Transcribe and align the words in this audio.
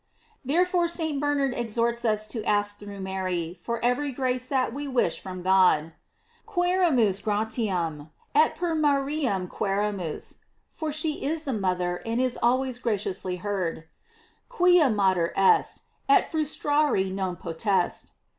Therefore 0.43 0.87
St. 0.87 1.19
Bernard 1.19 1.53
exhorts 1.53 2.03
us 2.05 2.25
to 2.25 2.43
ask 2.43 2.79
through 2.79 3.01
Mary 3.01 3.53
for 3.53 3.79
every 3.85 4.11
grace 4.11 4.47
that 4.47 4.73
we 4.73 4.87
wish 4.87 5.21
from 5.21 5.43
God:" 5.43 5.93
Quaerarnus 6.47 7.21
gratiam, 7.21 8.09
et 8.33 8.55
per 8.55 8.73
Mariam 8.73 9.47
quse 9.47 9.77
ramus;" 9.77 10.37
for 10.71 10.91
she 10.91 11.23
is 11.23 11.43
the 11.43 11.53
mother, 11.53 12.01
and 12.03 12.19
is 12.19 12.35
always 12.41 12.79
graciously 12.79 13.35
heard: 13.35 13.83
"Quia 14.49 14.89
mater 14.89 15.33
est, 15.37 15.83
et 16.09 16.31
frustrari 16.31 17.13
non 17.13 17.35
potest." 17.35 18.13